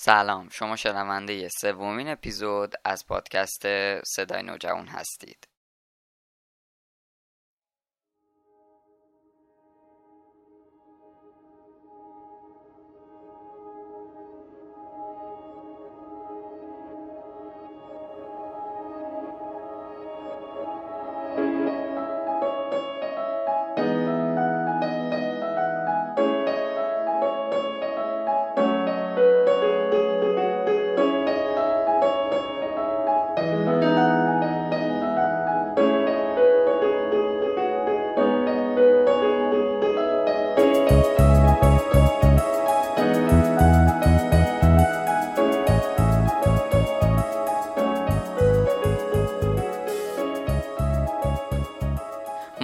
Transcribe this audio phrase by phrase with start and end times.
[0.00, 3.62] سلام شما شنونده سومین اپیزود از پادکست
[4.02, 5.48] صدای نوجوان هستید.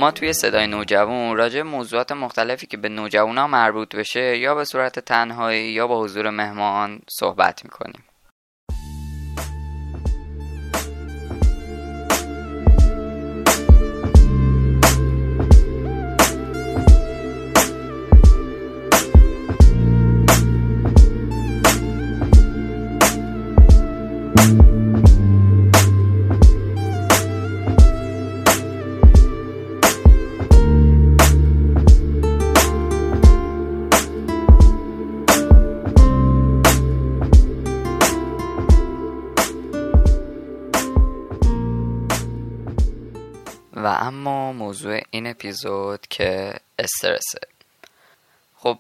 [0.05, 4.99] ما توی صدای نوجوان راجع موضوعات مختلفی که به نوجوانا مربوط بشه یا به صورت
[4.99, 8.05] تنهایی یا با حضور مهمان صحبت می‌کنیم.
[43.85, 47.41] و اما موضوع این اپیزود که استرسه.
[48.57, 48.79] خب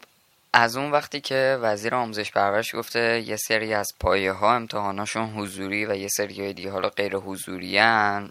[0.52, 5.86] از اون وقتی که وزیر آموزش پرورش گفته یه سری از پایه ها امتحاناشون حضوری
[5.86, 8.30] و یه سری دیگه حالا غیر حضوری هن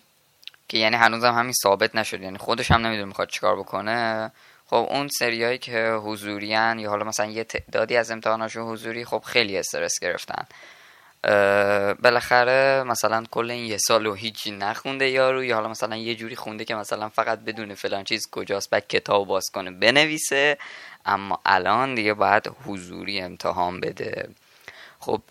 [0.68, 4.32] که یعنی هنوزم همین ثابت نشد یعنی خودش هم نمی‌دونه می‌خواد چیکار بکنه.
[4.66, 9.24] خب اون سریایی که حضوری هن یا حالا مثلا یه تعدادی از امتحاناشون حضوری خب
[9.26, 10.46] خیلی استرس گرفتن.
[12.04, 16.36] بالاخره مثلا کل این یه سال و هیچی نخونده یارو یا حالا مثلا یه جوری
[16.36, 20.58] خونده که مثلا فقط بدون فلان چیز کجاست بعد کتاب باز کنه بنویسه.
[21.06, 24.30] اما الان دیگه باید حضوری امتحان بده.
[25.00, 25.22] خب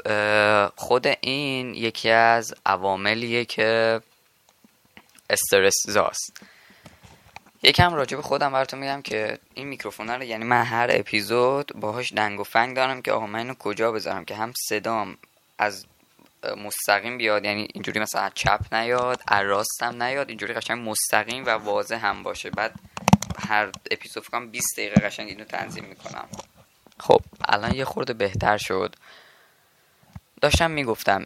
[0.76, 4.00] خود این یکی از عواملیه که
[5.30, 6.42] استرس زاست.
[7.62, 12.12] یکم راجع به خودم براتون میگم که این میکروفون رو یعنی من هر اپیزود باهاش
[12.12, 15.16] دنگ و فنگ دارم که آقا من اینو کجا بذارم که هم صدام
[15.58, 15.86] از
[16.64, 22.06] مستقیم بیاد یعنی اینجوری مثلا چپ نیاد از راستم نیاد اینجوری قشنگ مستقیم و واضح
[22.06, 22.50] هم باشه.
[22.50, 22.74] بعد
[23.38, 26.28] هر اپیزود فکرم 20 دقیقه قشنگ اینو تنظیم می‌کنم.
[27.00, 28.94] خب الان یه خورده بهتر شد.
[30.40, 31.24] داشتم می‌گفتم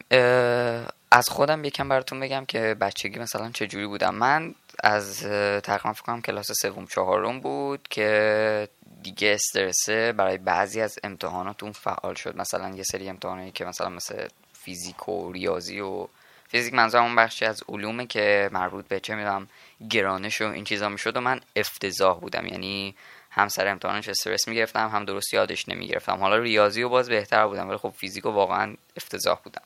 [1.11, 4.15] از خودم یکم براتون بگم که بچگی مثلا چه جوری بودم.
[4.15, 4.55] من
[4.85, 5.23] از
[5.63, 8.69] تقریبا فکر کنم کلاس سوم چهارم بود که
[9.03, 12.37] دیگه استرسه برای بعضی از امتحاناتون فعال شد.
[12.37, 14.29] مثلا یه سری امتحانایی که مثلا مثل
[14.67, 16.09] فیزیک و ریاضی و
[16.49, 19.49] فیزیک منظورم اون بخشی از علومه که مربوط به چه می‌دونم
[19.91, 22.47] گرانش و این چیزا می‌شد و من افتضاح بودم.
[22.47, 22.95] یعنی
[23.31, 26.17] هم سر امتحانش استرس می‌گرفتم هم درست یادش نمی‌گرفتم.
[26.17, 29.63] حالا ریاضی و باز بهتر بودم ولی خب فیزیک و واقعا افتضاح بودم.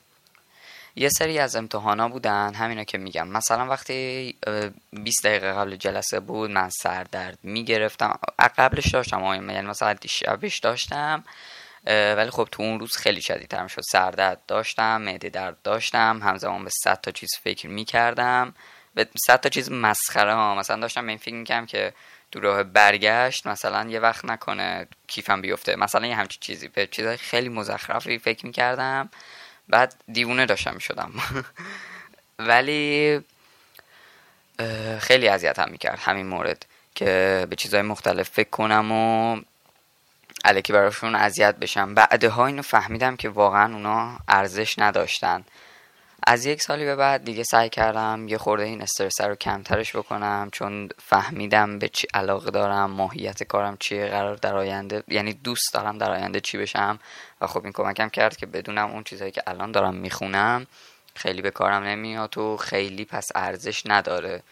[0.95, 3.27] یه سری از امتحانا بودن همینا که میگم.
[3.27, 4.35] مثلا وقتی
[4.93, 8.19] 20 دقیقه قبل جلسه بود من سردرد می‌گرفتم.
[8.57, 11.23] قبلش داشتم یعنی مثلا شبش داشتم.
[11.85, 16.69] ولی خب تو اون روز خیلی شدیدتر شد سردرد داشتم معده درد داشتم همزمان به
[16.83, 18.53] 100 تا چیز فکر می‌کردم.
[18.95, 20.55] به 100 تا چیز مسخره ها.
[20.55, 21.93] مثلا داشتم به این فکر می‌کردم که
[22.31, 25.75] تو راه برگشت مثلا یه وقت نکنه کیفم بیفته.
[25.75, 26.67] مثلا یه همچین چیزی.
[26.67, 29.09] به چیزای خیلی مزخرفی فکر می‌کردم.
[29.69, 31.11] بعد دیوونه داشتم می‌شدم.
[32.39, 33.21] ولی
[34.99, 36.65] خیلی اذیتم می‌کرد همین مورد
[36.95, 39.41] که به چیزهای مختلف فکر کنم و
[40.45, 41.93] علکی براشون اذیت بشم.
[41.93, 45.43] بعدها اینو فهمیدم که واقعا اونا ارزش نداشتن.
[46.27, 50.49] از یک سالی به بعد دیگه سعی کردم یه خورده این استرس رو کمترش بکنم
[50.51, 55.97] چون فهمیدم به چی علاقه دارم ماهیت کارم چیه قرار در آینده یعنی دوست دارم
[55.97, 56.99] در آینده چی بشم.
[57.41, 60.67] و خب این کمکم کرد که بدونم اون چیزهایی که الان دارم می‌خونم
[61.15, 64.43] خیلی به کارم نمیاد و خیلی پس ارزش نداره.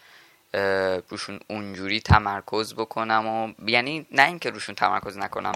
[1.10, 5.52] روشون اونجوری تمرکز بکنم و یعنی نه اینکه روشون تمرکز نکنم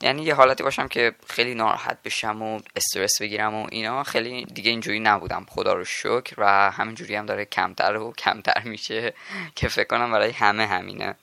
[0.00, 4.02] یعنی یه حالتی باشم که خیلی ناراحت بشم و استرس بگیرم و اینا.
[4.02, 6.34] خیلی دیگه اینجوری نبودم خدا رو شکر.
[6.38, 9.14] و همینجوری هم داره کمتر و کمتر میشه
[9.54, 11.14] که فکر کنم برای همه همینه.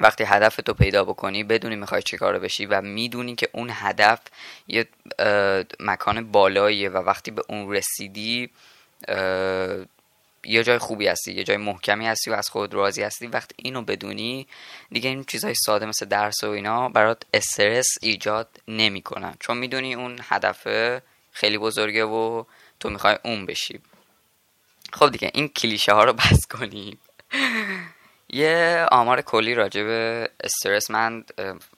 [0.00, 4.20] وقتی هدف تو پیدا بکنی بدونی می‌خوای چه کار بشی و می‌دونی که اون هدف
[4.68, 4.86] یه
[5.80, 8.50] مکان بالاییه و وقتی به اون رسیدی
[10.46, 13.26] یه جای خوبی هستی یه جای محکمی هستی و از خود راضی هستی.
[13.26, 14.46] وقتی اینو بدونی
[14.90, 19.34] دیگه این چیزهای ساده مثل درس و اینا برات استرس ایجاد نمی‌کنن.
[19.40, 20.68] چون می‌دونی اون هدف
[21.32, 22.44] خیلی بزرگه و
[22.80, 23.80] تو می‌خوای اون بشی.
[24.92, 26.98] خب دیگه این کلیشه ها رو بس کنیم.
[28.28, 31.24] یه آمار کلی راجع به استرس من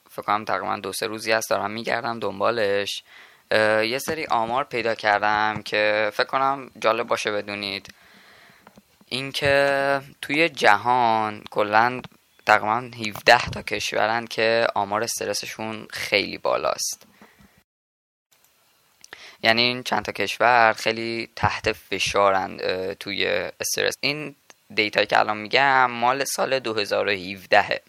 [0.09, 3.03] فکر کنم تقریبا دو سه روزی هست دارم میگردم دنبالش.
[3.51, 7.93] یه سری آمار پیدا کردم که فکر کنم جالب باشه بدونید.
[9.09, 12.01] اینکه توی جهان کلا
[12.45, 17.07] تقریبا 17 تا کشورن که آمار استرسشون خیلی بالاست.
[19.43, 23.25] یعنی این چند تا کشور خیلی تحت فشارند توی
[23.59, 23.93] استرس.
[24.01, 24.35] این
[24.75, 27.81] دیتایی که الان میگم مال سال 2017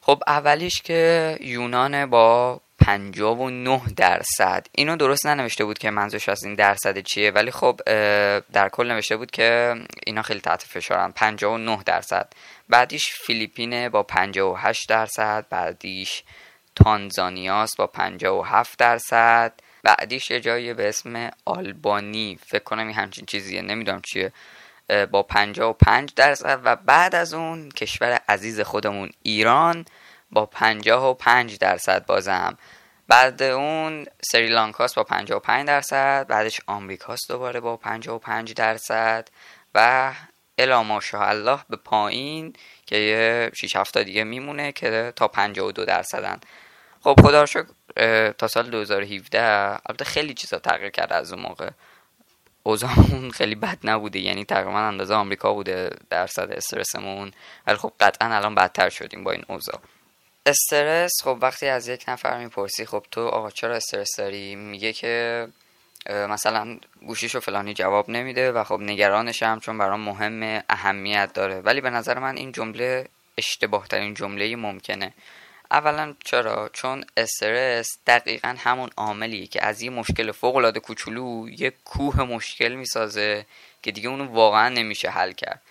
[0.00, 4.66] خب اولیش که یونان با 59 درصد.
[4.72, 7.80] اینو درست ننوشته بود که منظورش از این درصد چیه ولی خب
[8.52, 9.74] در کل نوشته بود که
[10.06, 11.12] اینا خیلی تحت فشارن.
[11.12, 12.32] 59 درصد.
[12.68, 16.22] بعدیش فیلیپینه با 58 درصد بعدیش
[16.74, 19.52] تانزانیاست با 57 درصد.
[19.82, 24.32] بعدیش یه جایی به اسم آلبانی فکر کنم این همچین چیزیه نمی‌دونم چیه.
[25.10, 26.60] با 55 درصد.
[26.64, 29.84] و بعد از اون کشور عزیز خودمون ایران.
[30.30, 32.58] با 55 درصد بازم.
[33.08, 39.28] بعد اون سریلانکاست با 55 درصد بعدش آمریکاست دوباره با 55 درصد
[39.74, 40.12] و
[40.58, 42.52] الا ماشاءالله به پایین
[42.86, 46.40] که یه 6 هفته دیگه میمونه که تا 52 درصدن.
[47.00, 47.44] خب خدا
[48.32, 49.42] تا سال 2017
[49.86, 51.70] البته خیلی چیزا تغییر کرده از اون موقع.
[52.62, 57.32] اوضاعمون خیلی بد نبوده یعنی تقریبا اندازه آمریکا بوده درصد استرسمون.
[57.66, 59.80] ولی خب قطعا الان بدتر شدیم با این اوضاع.
[60.46, 65.48] استرس خب وقتی از یک نفر می‌پرسی خب تو آقا چرا استرس داری؟ میگه که
[66.08, 71.60] مثلا گوشیش و فلانی جواب نمیده و خب نگرانشم چون برام مهم اهمیت داره.
[71.60, 73.08] ولی به نظر من این جمله
[73.38, 75.14] اشتباه ترین جمله ممکنه.
[75.70, 81.72] اولا چرا؟ چون استرس دقیقا همون عاملیه که از یه مشکل فوق العاده کوچولو یه
[81.84, 83.46] کوه مشکل می‌سازه
[83.82, 85.62] که دیگه اونو واقعا نمیشه حل کرد.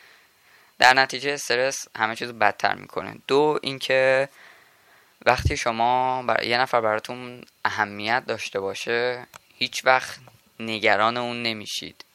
[0.80, 3.16] در نتیجه استرس همه چیز بدتر می‌کنه.
[3.28, 4.30] دو اینکه
[5.26, 6.44] وقتی شما بر...
[6.44, 9.28] یه نفر براتون اهمیت داشته باشه
[9.58, 10.20] هیچ وقت
[10.60, 12.06] نگران اون نمیشید.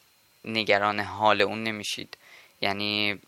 [0.45, 2.17] نگران حال اون نمیشید.
[2.61, 3.19] یعنی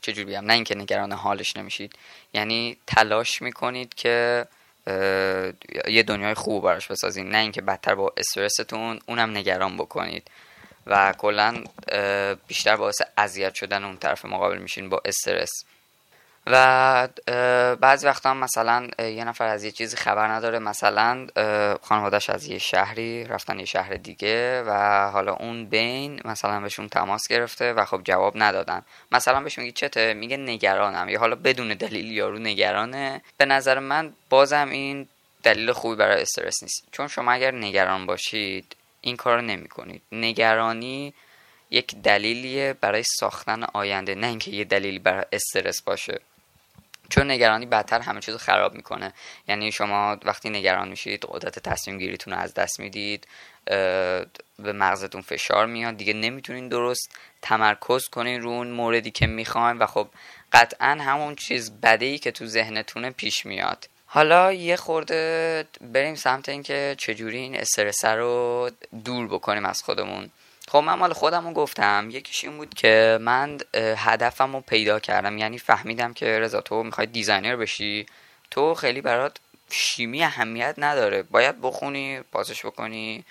[0.00, 1.92] چجوری بگم؟ نه اینکه نگران حالش نمیشید.
[2.34, 4.46] یعنی تلاش می‌کنید که
[5.88, 10.30] یه دنیای خوب براش بسازید نه اینکه بدتر با استرستون اونم نگران بکنید.
[10.86, 11.64] و کلا
[12.46, 15.64] بیشتر باعث اذیت شدن اون طرف مقابل میشین با استرس.
[16.46, 17.08] و
[17.80, 20.58] بعضی وقتا مثلا یه نفر از یه چیزی خبر نداره.
[20.58, 21.26] مثلا
[21.82, 24.72] خانوادش از یه شهری رفتن یه شهر دیگه و
[25.10, 28.82] حالا اون بین مثلا بهشون تماس گرفته و خب جواب ندادن.
[29.12, 31.08] مثلا بهش میگه چته؟ میگه نگرانم.
[31.08, 33.22] یا حالا بدون دلیل یارو نگرانه.
[33.36, 35.08] به نظر من بازم این
[35.42, 36.84] دلیل خوبی برای استرس نیست.
[36.92, 41.14] چون شما اگر نگران باشید این کار نمی کنید نگرانی
[41.70, 46.20] یک دلیلیه برای ساختن آینده نه اینکه یه دلیلی برای استرس باشه.
[47.08, 49.12] چون نگرانی بدتر همه چیز خراب می‌کنه.
[49.48, 53.26] یعنی شما وقتی نگران میشید قدرت تصمیم گیریتون رو از دست می‌دید
[54.58, 55.96] به مغزتون فشار میاد.
[55.96, 57.10] دیگه نمی‌تونین درست
[57.42, 60.08] تمرکز کنین رو اون موردی که می‌خواین و خب
[60.52, 63.88] قطعا همون چیز بده ای که تو ذهنتون پیش میاد.
[64.06, 68.70] حالا یه خورده بریم سمت اینکه چجوری این استرس رو
[69.04, 70.30] دور بکنیم از خودمون.
[70.68, 72.08] خب من مال خودم رو گفتم.
[72.10, 75.38] یکیش این بود که من هدفم رو پیدا کردم.
[75.38, 78.06] یعنی فهمیدم که رضا تو می‌خوای designer بشی.
[78.50, 79.36] تو خیلی برات
[79.70, 81.22] شیمی اهمیت نداره.
[81.22, 83.24] باید بخونی پاسش بکنی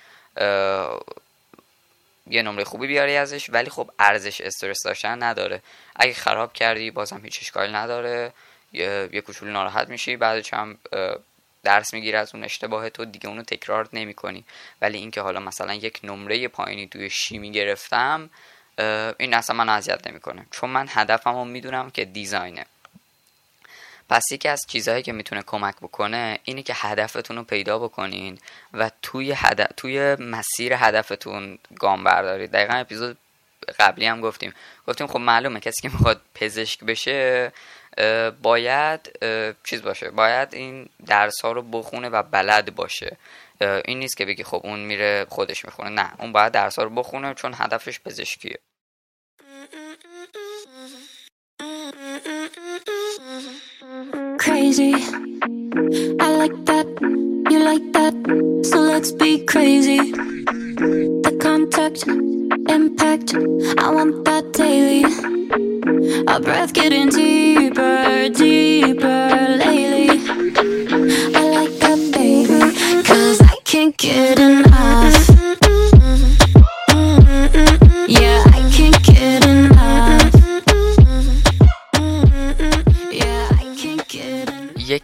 [2.27, 3.49] یه نمره خوبی بیاری ازش.
[3.49, 5.61] ولی خب ارزش استرس داشتن نداره.
[5.95, 8.33] اگه خراب کردی بازم هیچ اشکال نداره.
[8.73, 10.15] یه, یه کوچولو ناراحت میشی.
[10.17, 10.77] بعدش هم
[11.65, 14.43] درس می‌گیره از اون اشتباه تو دیگه اونو تکرار نمی کنی
[14.81, 18.29] ولی اینکه حالا مثلا یک نمره پایینی توی شیمی گرفتم
[19.17, 20.45] این اصلا من اذیت نمی‌کنه.
[20.51, 22.65] چون من هدفم رو می‌دونم که دیزاینه.
[24.09, 28.39] پس یکی از چیزهایی که می‌تونه کمک بکنه اینه که هدفتون رو پیدا بکنین
[28.73, 32.51] و توی, هدف، توی مسیر هدفتون گام بردارید.
[32.51, 33.17] دقیقا اپیزود
[33.79, 34.53] قبلی هم گفتیم.
[34.87, 37.51] گفتیم خب معلومه کسی که می‌خواد پزشک بشه
[38.41, 39.19] باید
[39.63, 43.17] چیز باشه باید این درس ها رو بخونه و بلد باشه
[43.85, 46.89] این نیست که بگی خب اون میره خودش می‌خونه نه اون باید درس ها رو
[46.89, 48.59] بخونه چون هدفش پزشکیه
[54.45, 54.93] Crazy,
[56.25, 56.87] I like that,
[57.51, 58.15] you like that,
[58.69, 60.01] so let's be crazy.
[61.25, 61.99] The contact
[62.77, 63.29] impact.
[63.85, 65.03] I want that daily.
[66.27, 67.44] Our breath getting deeper,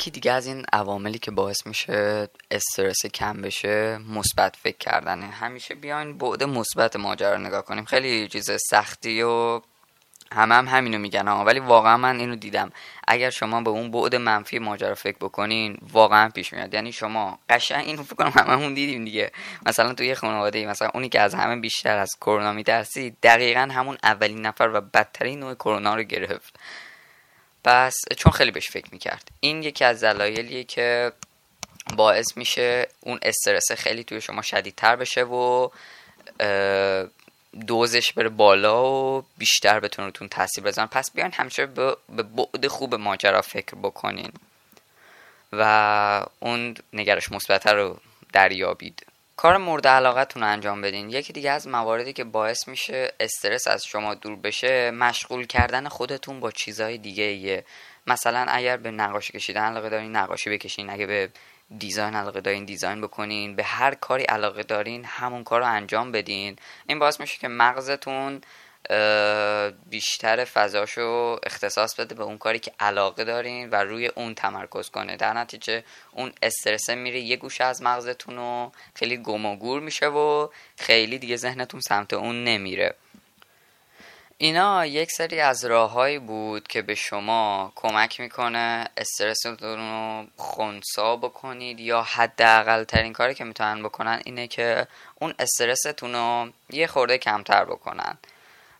[0.02, 5.26] یکی دیگه از این عواملی که باعث میشه استرس کم بشه مثبت فکر کردنه.
[5.26, 7.86] همیشه بیاین بعد مثبت ماجرا نگاه کنیم.
[7.86, 9.62] خیلی چیز سختی و
[10.32, 12.72] همه هم همینو میگن ها ولی واقعا من اینو دیدم.
[13.08, 16.74] اگر شما به اون بعد منفی ماجرا فکر بکنین واقعا پیش میاد.
[16.74, 19.32] یعنی شما قشنگ اینو فکر کنم هممون دیدیم دیگه.
[19.66, 23.70] مثلا توی یه خانواده ای مثلا اونی که از همه بیشتر از کرونا میترسید دقیقا
[23.72, 26.56] همون اولین نفر و بدترین نوع کرونا رو گرفت.
[27.64, 29.32] پس چون خیلی بهش فکر می‌کرد.
[29.40, 31.12] این یکی از دلایلیه که
[31.96, 35.70] باعث میشه اون استرس خیلی توی شما شدیدتر بشه و
[37.68, 42.68] دوزش بره بالا و بیشتر بتونه روتون تاثیر بزنه پس بیاین همیشه به به بعد
[42.68, 44.32] خوب ماجرا فکر بکنین.
[45.54, 47.98] و اون نگرش مثبت رو
[48.34, 49.06] دریابید.
[49.42, 51.10] کار مورد علاقتون رو انجام بدین.
[51.10, 56.40] یکی دیگه از مواردی که باعث میشه استرس از شما دور بشه مشغول کردن خودتون
[56.40, 57.66] با چیزهای دیگه ایه.
[58.08, 60.90] مثلا اگر به نقاشی کشیدن علاقه دارین نقاشی بکشین.
[60.90, 61.30] اگه به
[61.78, 63.56] دیزاین علاقه دارین دیزاین بکنین.
[63.56, 66.56] به هر کاری علاقه دارین همون کار رو انجام بدین.
[66.88, 68.42] این باعث میشه که مغزتون
[69.90, 75.18] بیشتر فضاشو اختصاص بده به اون کاری که علاقه دارین و روی اون تمرکز کنه.
[75.18, 80.08] در نتیجه اون استرسه میره یه گوشه از مغزتون و خیلی گم و گور میشه
[80.08, 80.48] و
[80.78, 82.96] خیلی دیگه ذهنتون سمت اون نمیره.
[84.38, 91.80] اینا یک سری از راههایی بود که به شما کمک می‌کنه استرستون رو خونسا بکنید
[91.80, 97.66] یا حداقل ترین کاری که می‌تونن بکنن اینه که اون استرستون رو یه خورده کمتر
[97.66, 98.18] بکنن.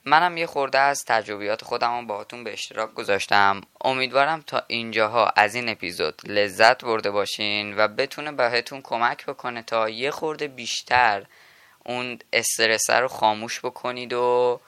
[0.06, 3.62] منم یه خورده از تجربیات خودم رو باهاتون به اشتراک گذاشتم.
[3.82, 9.90] امیدوارم تا اینجاها از این اپیزود لذت برده باشین و بتونه بهتون کمک بکنه تا
[9.90, 11.26] یه خورده بیشتر
[11.86, 14.60] اون استرسه رو خاموش بکنید و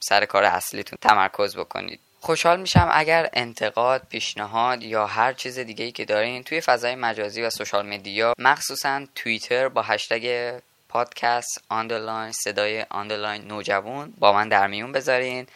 [0.00, 2.00] سر کار اصلیتون تمرکز بکنید.
[2.20, 7.42] خوشحال میشم اگر انتقاد، پیشنهاد یا هر چیز دیگه ای که دارین توی فضای مجازی
[7.42, 10.58] و social media مخصوصا توییتر با hashtag
[10.90, 15.46] پادکست آندرلاین صدای آندرلاین نوجوان با من در میون بذارین.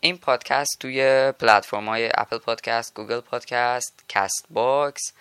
[0.00, 5.12] این پادکست توی پلتفرم های Apple Podcasts، Google Podcasts، Castbox،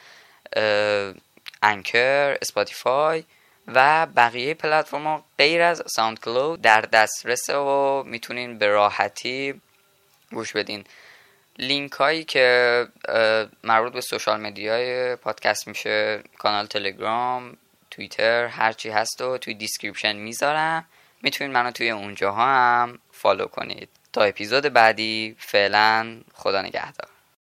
[1.64, 3.24] Anchor، Spotify
[3.68, 9.62] و بقیه پلتفرم ها غیر از SoundCloud در دسترس و می‌تونین به راحتی
[10.32, 10.84] گوش بدین.
[11.58, 12.88] لینک هایی که
[13.64, 17.58] مربوط به social media ی پادکست میشه کانال تلگرام
[17.98, 20.86] توییتر هرچی هست و توی description می‌ذارم.
[21.22, 23.90] می‌تونید منو توی اونجاها هم follow کنید.
[24.14, 27.10] تا اپیزود بعدی فعلا خدا نگهدار.